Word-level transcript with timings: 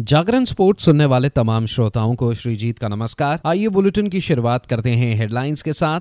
जागरण 0.00 0.44
sports 0.44 0.84
सुनने 0.84 1.04
वाले 1.04 1.28
तमाम 1.28 1.66
श्रोताओं 1.66 2.14
को 2.14 2.34
श्रीजीत 2.34 2.78
का 2.78 2.88
नमस्कार। 2.88 3.40
आइए 3.46 3.68
बुलेटिन 3.68 4.08
की 4.08 4.20
शुरुआत 4.20 4.66
करते 4.66 4.90
हैं 4.90 5.16
हेडलाइंस 5.16 5.62
के 5.62 5.72
साथ। 5.72 6.00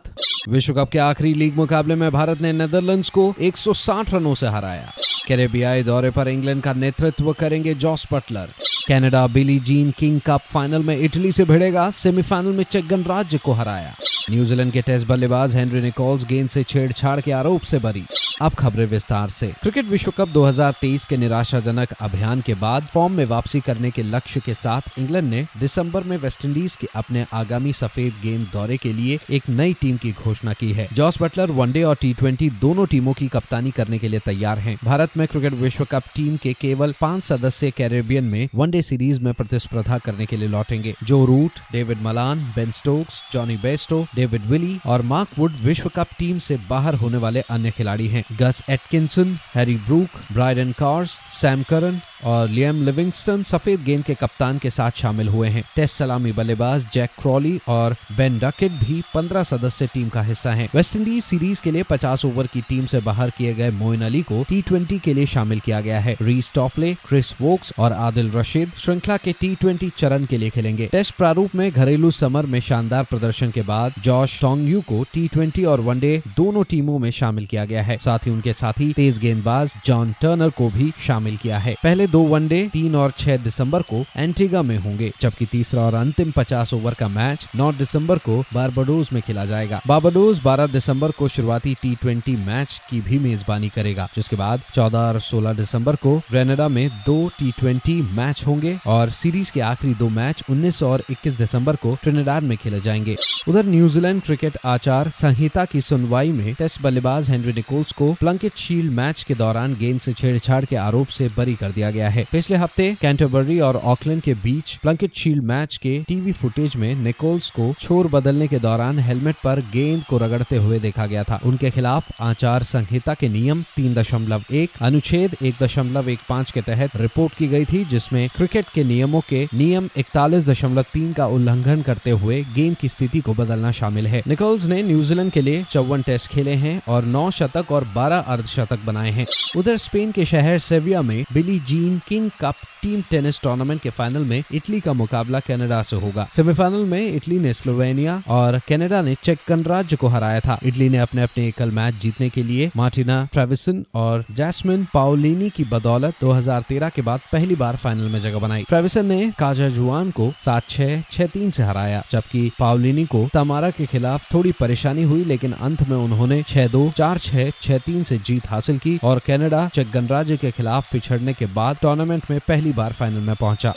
विश्व 0.50 0.74
कप 0.74 0.90
के 0.90 1.00
आखिरी 1.00 1.34
लीग 1.34 1.56
मुकाबले 1.56 1.96
में 1.96 2.12
भारत 2.12 2.42
ने 2.42 2.54
नेदरलैंड्स 2.54 3.10
को 3.10 3.34
160 3.40 4.14
रनों 4.14 4.36
से 4.36 4.48
हराया। 4.48 4.94
कैरेबियाई 5.28 5.84
दौरे 5.84 6.10
पर 6.10 6.28
इंग्लैंड 6.28 6.62
का 6.62 6.74
नेतृत्व 6.74 7.34
करेंगे 7.34 7.74
Jos 7.74 8.08
Buttler. 8.14 8.50
Canada 8.90 9.28
Billie 9.28 9.60
Jean 9.60 9.92
King 9.92 10.20
Cup 10.26 10.42
final 10.50 10.84
में 10.84 10.98
इटली 10.98 11.32
से 11.32 11.46
भिड़ेगा, 11.46 11.92
सेमीफाइनल 11.92 12.52
में 12.52 12.64
चेक 12.64 12.88
गणराज्य 12.88 13.38
को 13.38 13.52
हराया। 13.52 13.96
न्यूजीलैंड 14.32 14.72
के 14.72 14.82
टेस्ट 14.82 15.08
बल्लेबाज 15.08 15.56
हेनरी 15.56 15.82
निकोल्स 15.82 16.26
गेंद 16.26 16.50
से 16.50 16.64
छेड़छाड़ 16.64 17.20
के 17.22 17.32
आरोप 17.32 17.62
से 17.62 17.80
बरी। 17.80 18.04
अब 18.42 18.54
खबरें 18.54 18.86
विस्तार 18.86 19.30
से। 19.30 19.48
क्रिकेट 19.62 19.86
विश्व 19.86 20.12
कप 20.18 20.30
2023 20.30 21.06
के 21.06 21.18
निराशाजनक 21.18 21.94
अभियान 21.94 22.42
के 22.42 22.54
बाद 22.54 22.88
फॉर्म 22.94 23.14
में 23.14 23.26
वापसी 23.26 23.60
करने 23.60 23.92
के 23.92 24.04
लक्ष्य 24.04 24.40
के 24.40 24.54
साथ 24.54 25.00
इंग्लैंड 25.00 25.30
ने 25.30 25.46
दिसंबर 25.60 26.04
में 26.04 26.18
वेस्टइंडीज 26.18 26.76
के 26.76 26.88
अपने 26.96 27.26
आगामी 27.34 27.74
सफ़ेद 27.74 28.14
गेंद 28.24 28.48
दौरे 28.54 28.78
के 28.78 28.94
लिए 28.94 29.20
एक 29.30 29.50
नई 29.50 29.74
टीम 29.74 29.98
की 29.98 30.12
घोषणा 30.12 30.54
की 30.54 30.72
है। 30.72 30.88
जॉस 30.94 31.22
बटलर, 31.22 31.52
वनडे 31.52 31.84
और 31.84 31.96
टी 31.96 32.50
दोनों 32.50 32.86
टीमों 32.86 33.14
की 33.14 33.28
कप्तानी 33.28 33.72
करने 33.72 33.98
के 33.98 34.08
लिए 34.08 34.20
तैयार 34.20 34.60
है। 34.60 34.78
भारत 34.84 35.18
में 35.18 35.28
क्रिकेट 35.28 35.54
विश्व 35.54 35.86
कप 35.86 36.04
टीम 36.16 36.38
के 36.38 36.54
केवल 36.54 36.94
पाँच 37.02 37.24
सदस्य 37.24 37.72
कैरेबियन 37.72 38.24
में 38.24 38.48
वनडे 38.56 38.77
सीरीज़ 38.82 39.22
में 39.22 39.34
प्रतिस्पर्धा 39.34 39.98
करने 39.98 40.26
के 40.26 40.38
लिए 40.38 40.48
लौटेंगे। 40.48 40.94
Joe 41.04 41.26
Root 41.26 41.52
David 41.72 42.02
Malan 42.02 42.40
Ben 42.56 42.72
Stokes 42.72 43.24
Jonny 43.32 43.58
Bairstow 43.58 44.08
David 44.16 44.46
Willey 44.46 44.80
और 44.86 45.02
मार्क 45.02 45.28
वुड 45.40 45.52
विश्व 45.52 45.90
कप 45.96 46.08
टीम 46.20 46.40
से 46.40 46.58
बाहर 46.70 46.94
होने 46.94 47.18
वाले 47.18 47.40
अन्य 47.40 47.72
खिलाड़ी 47.72 48.08
हैं। 48.08 48.24
Gus 48.40 48.64
Atkinson 48.70 49.38
Harry 49.56 49.76
Brook 49.76 50.10
Brydon 50.32 50.72
Carse 50.72 51.12
Sam 51.30 51.64
Curran 51.64 52.02
और 52.24 52.50
लियम 52.50 52.86
लिविंगस्टन 52.86 53.44
सफ़ेद 53.44 53.84
गेंद 53.84 54.04
के 54.04 54.14
कप्तान 54.14 54.58
के 54.58 54.70
साथ 54.70 54.92
शामिल 54.96 55.28
हुए 55.28 55.50
हैं। 55.50 55.64
टेस्ट 55.76 55.96
सलामी 55.96 56.32
बल्लेबाज 56.32 56.88
जैक 56.94 57.10
क्रॉली 57.22 57.60
और 57.68 57.96
बेन 58.18 58.40
डकेट 58.40 58.72
भी 58.72 59.04
15 59.16 59.44
सदस्य 59.44 59.88
टीम 59.88 60.10
का 60.10 60.22
हिस्सा 60.22 60.54
हैं। 60.54 60.70
वेस्टइंडीज 60.76 61.24
सीरीज़ 61.24 61.62
के 61.62 61.72
लिए 61.72 61.84
50 61.84 62.26
ओवर 62.26 62.48
की 62.48 62.62
टीम 62.62 62.86
से 62.86 63.00
बाहर 63.00 63.30
किए 63.30 63.54
गए 63.54 63.72
मोइन 63.72 64.02
अली 64.02 64.22
को 64.22 64.46
टी 64.50 65.00
के 65.00 65.14
लिए 65.14 65.26
शामिल 65.26 65.60
किया 65.60 65.82
गया 65.82 66.00
है। 66.00 66.18
रीस 66.22 66.52
टॉपले 66.54 66.94
क्रिस 66.94 67.34
वोक्स 67.42 67.74
और 67.80 67.94
आदिल 67.94 68.32
रशीद 68.32 68.67
श्रृंखला 68.78 69.18
के 69.18 69.32
टी 69.32 69.54
ट्वेंटी 69.56 69.90
चरण 69.98 70.26
के 70.26 70.38
लिए 70.38 70.50
खेलेंगे। 70.50 70.88
टेस्ट 70.92 71.16
प्रारूप 71.16 71.56
में 71.56 71.72
घरेलू 71.72 72.12
समर 72.12 72.46
में 72.46 72.60
शानदार 72.60 73.04
प्रदर्शन 73.04 73.52
के 73.52 73.62
बाद 73.62 73.94
जॉश 74.04 74.40
टोंगयू 74.42 74.82
को 74.82 75.04
टी 75.14 75.28
ट्वेंटी 75.28 75.64
और 75.66 75.82
वनडे 75.82 76.22
दोनों 76.38 76.64
टीमों 76.64 76.98
में 77.00 77.10
शामिल 77.12 77.46
किया 77.46 77.66
गया 77.66 77.84
है। 77.84 77.98
साथ 78.06 78.26
ही 78.26 78.32
उनके 78.32 78.54
साथी 78.54 78.92
तेज 78.94 79.20
गेंदबाज 79.20 79.74
जॉन 79.86 80.14
टर्नर 80.22 80.50
को 80.50 80.70
भी 80.70 80.92
शामिल 81.00 81.38
किया 81.38 81.58
है। 81.58 81.76
पहले 81.84 82.08
दो 82.08 82.22
वनडे, 82.24 82.64
तीन 82.74 82.96
और 82.96 83.14
छह 83.18 83.38
दिसंबर 83.38 83.82
को 83.82 84.04
एंटीगा 84.18 84.62
में 84.62 84.78
होंगे, 84.78 85.12
जबकि 85.22 85.46
तीसरा 85.46 85.82
और 85.82 85.94
अंतिम 85.94 86.32
पचास 86.32 86.74
ओवर 86.74 86.94
का 86.94 87.08
मैच 87.08 87.48
नौ 87.56 87.72
दिसंबर 87.74 88.18
को 88.18 88.40
बारबाडोज 88.54 89.10
में 89.14 89.22
खेला 89.22 89.46
जाएगा। 89.46 89.82
बारबाडोज 89.88 90.40
बारह 90.40 90.68
दिसंबर 90.68 91.12
को 91.12 91.28
शुरुआती 91.28 91.74
टी 91.82 91.94
ट्वेंटी 91.96 92.36
मैच 92.38 92.80
की 92.90 93.02
भी 93.02 93.20
मेजबानी 93.20 93.70
करेगा, 93.70 94.08
जिसके 94.16 94.36
बाद 94.36 94.62
चौदह 94.76 94.98
और 94.98 95.20
सोलह 95.22 95.54
दिसंबर 95.54 95.96
को 95.96 96.18
ग्रेनेडा 96.30 96.68
में 96.68 96.90
दो 97.06 97.18
टी 97.40 97.52
ट्वेंटी 97.52 98.02
मैच 98.14 98.44
होंगे। 98.48 98.57
और 98.88 99.10
सीरीज़ 99.10 99.52
के 99.52 99.60
आखिरी 99.60 99.94
दो 99.94 100.10
मैच 100.10 100.44
उन्नीस 100.50 100.84
और 100.84 101.04
इक्कीस 101.10 101.34
दिसंबर 101.34 101.76
को 101.76 101.98
ट्रिनिडाड 102.04 102.44
में 102.44 102.58
खेले 102.58 102.80
जाएँगे। 102.82 103.16
उधर 103.48 103.66
न्यूजीलैंड 103.66 104.22
क्रिकेट 104.22 104.58
आचार 104.66 105.12
संहिता 105.16 105.66
की 105.66 105.82
सुनवाई 105.82 106.32
में 106.32 106.54
टेस्ट 106.54 106.82
बल्लेबाज 106.82 107.30
हेनरी 107.30 107.54
निकोल्स 107.54 107.92
को 107.92 108.14
प्लंकेट 108.14 108.58
शील्ड 108.58 108.92
मैच 108.92 109.24
के 109.24 109.36
दौरान 109.36 109.76
गेंद 109.76 110.00
से 110.00 110.14
छेड़छाड़ 110.14 110.66
के 110.66 110.76
आरोप 110.76 111.08
से 111.08 111.30
बरी 111.38 111.56
कर 111.56 111.72
दिया 111.72 111.92
गया 111.92 112.10
है। 112.10 112.26
पिछले 112.32 112.58
हफ़्ते 112.58 112.98
कैंटरबरी 113.02 113.60
और 113.60 113.76
ऑकलैंड 113.76 114.22
के 114.22 114.34
बीच 114.34 114.76
प्लंकेट 114.76 115.16
शील्ड 115.16 115.44
मैच 115.44 115.78
के 115.78 116.04
टीवी 116.08 116.32
फुटेज 116.32 116.76
में 116.76 116.96
निकोल्स 116.96 117.50
को 117.50 117.74
छोर 117.80 118.08
बदलने 118.08 118.48
के 118.48 118.60
दौरान 118.60 119.00
हेलमेट 119.00 119.36
पर 119.44 119.60
गेंद 119.74 120.04
को 120.04 120.18
रगड़ते 120.18 120.58
हुए 120.58 120.80
देखा 120.80 121.06
गया 121.06 121.24
था। 121.24 121.40
उनके 121.46 121.70
खिलाफ 121.70 122.22
आचार 122.22 122.64
संहिता 122.64 123.14
के 123.14 123.30
नियम 123.30 123.64
तीन 123.76 123.94
दशमलव 123.94 124.44
एक, 124.52 124.70
अनुच्छेद 124.82 125.36
एक 125.42 125.56
दशमलव 125.62 126.10
एक 126.10 126.20
पाँच 126.30 126.52
के 126.52 126.62
तहत 126.62 126.96
रिपोर्ट 126.96 127.34
की 127.34 127.48
गई 127.48 127.66
थी, 127.66 127.86
जिसमें 127.86 128.30
क्रिकेट 128.38 128.66
के 128.74 128.84
नियमों 128.84 129.22
के 129.30 129.48
नियम 129.54 129.90
इकतालीस 129.98 130.50
दशमलव 130.50 130.86
तीन 130.94 131.14
का 131.14 131.26
उल्लंघन 131.28 131.82
करते 131.82 132.12
हुए 132.12 132.46
गेंद 132.56 132.78
की 132.78 132.90
स्थिति 132.90 133.20
को 133.20 133.34
बदलना 133.34 133.72
शामिल 133.72 134.08
है। 134.08 134.24
निकोल्स 134.28 134.66
ने 134.66 134.84
न्यूजीलैंड 134.84 135.32
के 135.32 135.42
लिए 135.42 135.64
चौवन 135.72 136.02
टेस्ट 136.02 136.32
खेले 136.32 136.54
हैं 136.54 136.82
और 136.88 137.06
नौ 137.06 137.32
शतक 137.32 137.72
और 137.72 137.84
बारह 137.96 138.18
अर्धशतक 138.18 138.80
बनाए 138.86 139.12
हैं। 139.12 139.26
उधर 139.58 139.78
स्पेन 139.78 140.12
के 140.12 140.26
शहर 140.26 140.58
सेविया 140.58 141.02
में 141.02 141.24
बिली 141.34 141.60
Jean 141.60 142.02
King 142.08 142.30
cup 142.42 142.56
team 142.82 143.02
tennis 143.02 143.42
tournament 143.42 143.82
के 143.82 143.90
फाइनल 143.90 144.26
में 144.26 144.44
इटली 144.54 144.80
का 144.80 144.94
मुकाबला 144.94 145.40
कनाडा 145.40 145.82
से 145.84 145.96
होगा। 145.96 146.28
सेमीफाइनल 146.36 146.86
में 146.86 147.16
इटली 147.16 147.40
ने 147.40 147.54
स्लोवेनिया 147.54 148.22
और 148.28 148.60
कनाडा 148.70 149.02
ने 149.02 149.16
चेक 149.24 149.40
गणराज्य 149.50 149.96
को 149.96 150.08
हराया 150.08 150.40
था। 150.40 150.60
इटली 150.64 150.90
ने 150.90 150.98
अपने 150.98 151.22
अपने 151.22 151.48
एकल 151.48 151.72
मैच 151.72 151.94
जीतने 152.02 152.30
के 152.30 152.44
लिए 152.44 152.70
मार्टिना 152.76 153.28
ट्रेविसन 153.34 153.84
और 153.94 154.26
जैस्मिन 154.32 154.88
पाओलिनी 154.94 155.50
की 155.50 155.64
बदौलत 155.64 156.14
2013 156.22 156.90
के 156.90 157.02
बाद 157.02 157.20
पहली 157.32 157.56
बार 157.56 157.76
फाइनल 157.76 158.04
में 158.04 158.22
जगह 158.28 158.40
बनाई। 158.40 158.64
ट्रेविसन 158.64 159.06
ने 159.06 159.32
काजा 159.40 159.68
जुआन 159.70 160.12
को 160.12 160.32
सात 160.40 160.70
छह 160.70 161.02
छह 161.12 161.28
तीन 161.28 161.52
से 161.52 161.64
हराया, 161.64 162.04
जबकि 162.12 162.52
पावलिनी 162.60 163.06
को 163.06 163.28
तमारा 163.34 163.70
के 163.70 163.86
खिलाफ 163.86 164.34
थोड़ी 164.34 164.52
परेशानी 164.52 165.04
हुई, 165.04 165.24
लेकिन 165.26 165.54
अंत 165.54 165.88
में 165.90 165.98
उन्होंने 165.98 166.42
छह 166.44 166.68
दो, 166.68 166.90
चार 166.98 167.18
छह 167.18 167.50
छह 167.62 167.78
तीन 167.78 168.04
से 168.04 168.18
जीत 168.18 168.48
हासिल 168.48 168.78
की 168.78 169.00
और 169.04 169.20
कनाडा 169.28 169.68
चेक 169.68 169.92
गणराज्य 169.92 170.38
के 170.38 170.52
खिलाफ 170.52 170.92
पिछड़ने 170.92 171.34
के 171.34 171.46
बाद 171.54 171.78
टूर्नामेंट 171.82 172.32
में 172.32 172.40
पहली 172.48 172.72
बार 172.72 172.94
फाइनल 172.94 173.20
में 173.20 173.36
पहुँचा। 173.36 173.74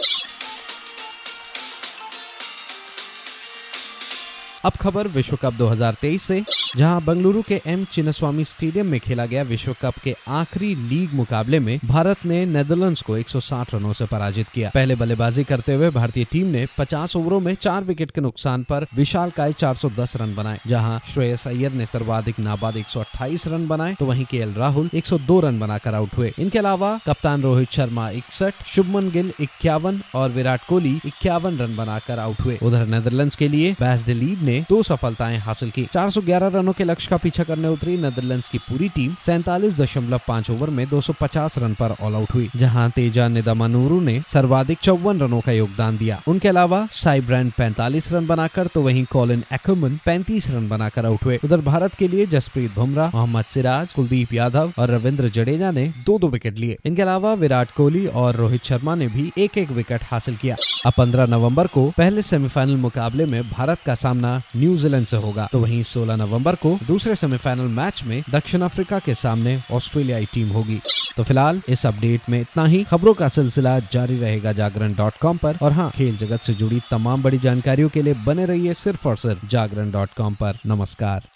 अब 4.64 4.72
खबर 4.72 5.08
विश्व 5.08 5.36
कप 5.36 5.54
2023 5.54 6.22
से 6.22 6.42
जहाँ 6.76 7.00
बंगलुरु 7.02 7.40
के 7.42 7.60
एम 7.66 7.84
चिन्नस्वामी 7.84 8.44
स्टेडियम 8.44 8.86
में 8.86 8.98
खेला 9.00 9.24
गया 9.26 9.42
विश्व 9.42 9.74
कप 9.82 9.94
के 9.98 10.14
आखिरी 10.30 10.74
लीग 10.88 11.14
मुकाबले 11.14 11.58
में 11.60 11.78
भारत 11.84 12.24
ने 12.24 12.44
नेदरलैंड्स 12.46 13.02
को 13.02 13.16
160 13.18 13.74
रनों 13.74 13.92
से 13.92 14.06
पराजित 14.06 14.48
किया। 14.48 14.70
पहले 14.74 14.94
बल्लेबाजी 14.94 15.44
करते 15.44 15.74
हुए 15.74 15.90
भारतीय 15.90 16.24
टीम 16.24 16.46
ने 16.46 16.66
50 16.78 17.16
ओवरों 17.16 17.40
में 17.40 17.54
चार 17.54 17.84
विकेट 17.84 18.10
के 18.10 18.20
नुकसान 18.20 18.62
पर 18.62 18.86
विशाल 18.96 19.30
काय 19.30 19.52
410 19.52 20.16
रन 20.16 20.34
बनाए, 20.34 20.60
जहाँ 20.66 21.00
श्रेयस 21.06 21.46
अय्यर 21.48 21.72
ने 21.72 21.86
सर्वाधिक 21.86 22.38
नाबाद 22.38 22.76
128 22.76 23.46
रन 23.48 23.66
बनाए 23.68 23.94
तो 23.94 24.06
वहीं 24.06 24.24
के 24.24 24.44
राहुल 24.54 24.90
102 24.94 25.40
रन 25.40 25.58
बनाकर 25.60 25.94
आउट 25.94 26.16
हुए। 26.18 26.32
इनके 26.38 26.58
अलावा 26.58 26.98
कप्तान 27.06 27.42
रोहित 27.42 27.72
शर्मा 27.72 28.08
इकसठ, 28.12 28.64
शुभमन 28.66 29.10
गिल 29.10 29.32
इक्यावन 29.40 30.00
और 30.14 30.30
विराट 30.30 30.66
कोहली 30.68 30.94
इक्यावन 31.06 31.58
रन 31.58 31.76
बनाकर 31.76 32.18
आउट 32.18 32.40
हुए। 32.40 32.58
उधर 32.62 32.86
नेदरलैंड 32.86 33.34
के 33.34 33.48
लिए 33.48 33.74
बैस 33.80 34.06
लीड 34.08 34.42
ने 34.42 34.64
दो 34.70 34.82
सफलताएँ 34.82 35.38
हासिल 35.40 35.70
की, 35.70 35.86
चार 35.92 36.10
रनों 36.50 36.58
के 36.60 36.84
लक्ष्य 36.84 37.08
का 37.10 37.16
पीछा 37.16 37.44
करने 37.44 37.68
उतरी 37.68 37.96
नेदरलैंड्स 37.96 38.48
की 38.48 38.58
पूरी 38.58 38.88
टीम। 38.88 39.14
सैतालीस 39.20 39.78
दशमलव 39.80 40.20
पाँच 40.28 40.50
ओवर 40.50 40.70
में 40.70 40.88
250 40.88 41.58
रन 41.58 41.74
पर 41.74 41.94
ऑल 42.00 42.14
आउट 42.14 42.34
हुई, 42.34 42.48
जहाँ 42.56 42.88
तेजा 42.90 43.28
निदामानूरू 43.28 44.00
ने 44.00 44.20
सर्वाधिक 44.32 44.78
चौवन 44.78 45.20
रनों 45.20 45.40
का 45.40 45.52
योगदान 45.52 45.96
दिया। 45.96 46.20
उनके 46.28 46.48
अलावा 46.48 46.86
साई 46.92 47.20
ब्रांड 47.20 47.52
पैंतालीस 47.52 48.12
रन 48.12 48.26
बनाकर 48.26 48.66
तो 48.66 48.82
वहीं 48.82 49.04
कॉलिन 49.04 49.44
एक्मन 49.52 49.98
पैंतीस 50.06 50.50
रन 50.50 50.68
बनाकर 50.68 51.06
आउट 51.06 51.24
हुए। 51.24 51.38
उधर 51.44 51.60
भारत 51.60 51.94
के 51.94 52.08
लिए 52.08 52.26
जसप्रीत 52.26 52.74
बुमराह, 52.74 53.10
मोहम्मद 53.10 53.44
सिराज, 53.44 53.92
कुलदीप 53.94 54.32
यादव 54.32 54.72
और 54.78 54.90
रविंद्र 54.90 55.28
जडेजा 55.28 55.70
ने 55.70 55.86
दो 56.06 56.18
दो 56.18 56.28
विकेट 56.28 56.58
लिए। 56.58 56.76
इनके 56.84 57.02
अलावा 57.02 57.34
विराट 57.34 57.70
कोहली 57.70 58.06
और 58.06 58.36
रोहित 58.36 58.64
शर्मा 58.64 58.94
ने 58.94 59.08
भी 59.08 59.30
एक 59.38 59.58
एक 59.58 59.70
विकेट 59.70 60.00
हासिल 60.04 60.36
किया। 60.36 60.56
अब 60.86 60.92
15 60.98 61.26
नवंबर 61.26 61.66
को 61.66 61.88
पहले 61.96 62.22
सेमीफाइनल 62.22 62.76
मुकाबले 62.76 63.24
में 63.26 63.42
भारत 63.50 63.78
का 63.86 63.94
सामना 63.94 64.30
न्यूजीलैंड 64.56 65.06
से 65.06 65.16
होगा 65.16 65.48
तो 65.52 65.58
वहीं 65.58 65.82
16 65.82 66.16
नवंबर 66.50 66.78
को 66.78 66.86
दूसरे 66.86 67.14
सेमीफाइनल 67.14 67.68
मैच 67.70 68.02
में 68.04 68.22
दक्षिण 68.30 68.62
अफ्रीका 68.62 68.98
के 68.98 69.14
सामने 69.14 69.62
ऑस्ट्रेलियाई 69.72 70.26
टीम 70.34 70.48
होगी। 70.48 70.80
तो 71.16 71.24
फ़िलहाल 71.24 71.60
इस 71.68 71.86
अपडेट 71.86 72.28
में 72.28 72.40
इतना 72.40 72.64
ही। 72.64 72.84
खबरों 72.84 73.14
का 73.14 73.28
सिलसिला 73.28 73.78
जारी 73.92 74.18
रहेगा 74.18 74.52
जागरण 74.52 74.94
डॉट 74.94 75.16
कॉम 75.22 75.36
पर। 75.36 75.58
और 75.62 75.72
हाँ 75.72 75.90
खेल 75.90 76.16
जगत 76.16 76.40
से 76.40 76.54
जुड़ी 76.54 76.80
तमाम 76.90 77.22
बड़ी 77.22 77.38
जानकारियों 77.38 77.88
के 77.88 78.02
लिए 78.02 78.14
बने 78.14 78.46
रहिए 78.46 78.74
सिर्फ़ 78.74 79.08
और 79.08 79.16
सिर्फ़ 79.16 79.46
जागरण 79.46 79.90
डॉट 79.90 80.10
कॉम 80.16 80.34
पर। 80.34 80.58
नमस्कार। 80.66 81.28